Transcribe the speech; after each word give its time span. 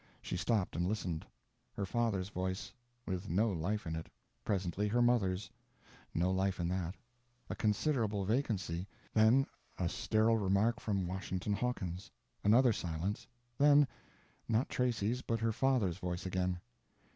She 0.19 0.35
stopped 0.35 0.75
and 0.75 0.87
listened. 0.87 1.27
Her 1.73 1.85
father's 1.85 2.29
voice—with 2.29 3.29
no 3.29 3.51
life 3.51 3.85
in 3.85 3.95
it; 3.95 4.09
presently 4.43 4.87
her 4.87 4.99
mother's—no 4.99 6.31
life 6.31 6.59
in 6.59 6.67
that; 6.69 6.95
a 7.51 7.55
considerable 7.55 8.25
vacancy, 8.25 8.87
then 9.13 9.45
a 9.77 9.87
sterile 9.87 10.39
remark 10.39 10.79
from 10.79 11.05
Washington 11.05 11.53
Hawkins. 11.53 12.09
Another 12.43 12.73
silence; 12.73 13.27
then, 13.59 13.87
not 14.49 14.69
Tracy's 14.69 15.21
but 15.21 15.39
her 15.39 15.51
father's 15.51 15.99
voice 15.99 16.25
again. 16.25 16.59